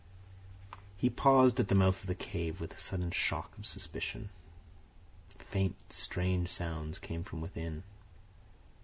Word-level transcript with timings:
He 0.97 1.11
paused 1.11 1.59
at 1.59 1.67
the 1.67 1.75
mouth 1.75 2.01
of 2.01 2.07
the 2.07 2.15
cave 2.15 2.59
with 2.59 2.73
a 2.73 2.79
sudden 2.79 3.11
shock 3.11 3.55
of 3.59 3.67
suspicion. 3.67 4.31
Faint, 5.37 5.75
strange 5.93 6.49
sounds 6.49 6.97
came 6.97 7.23
from 7.23 7.39
within. 7.39 7.83